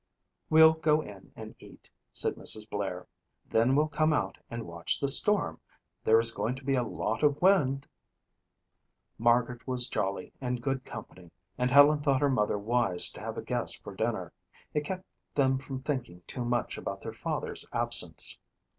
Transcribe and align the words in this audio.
"We'll 0.49 0.73
go 0.73 1.01
in 1.01 1.31
and 1.35 1.53
eat," 1.59 1.91
said 2.11 2.33
Mrs. 2.33 2.67
Blair. 2.67 3.05
"Then 3.47 3.75
we'll 3.75 3.87
come 3.87 4.13
out 4.13 4.39
and 4.49 4.65
watch 4.65 4.99
the 4.99 5.07
storm. 5.07 5.61
There 6.03 6.19
is 6.19 6.31
going 6.31 6.55
to 6.55 6.63
be 6.65 6.73
a 6.73 6.81
lot 6.81 7.21
of 7.21 7.39
wind." 7.39 7.85
Margaret 9.19 9.67
was 9.67 9.87
jolly 9.87 10.33
and 10.41 10.59
good 10.59 10.85
company 10.85 11.29
and 11.55 11.69
Helen 11.69 12.01
thought 12.01 12.21
her 12.21 12.31
mother 12.31 12.57
wise 12.57 13.11
to 13.11 13.19
have 13.21 13.37
a 13.37 13.43
guest 13.43 13.83
for 13.83 13.93
dinner. 13.93 14.33
It 14.73 14.85
kept 14.85 15.05
them 15.35 15.59
from 15.59 15.83
thinking 15.83 16.23
too 16.25 16.45
much 16.45 16.79
about 16.79 17.03
their 17.03 17.13
father's 17.13 17.67
absence. 17.71 18.39